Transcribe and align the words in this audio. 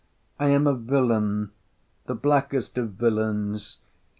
I 0.39 0.47
am 0.47 0.65
a 0.65 0.73
villain! 0.73 1.51
the 2.07 2.15
blackest 2.15 2.75
of 2.79 2.93
villains! 2.93 3.77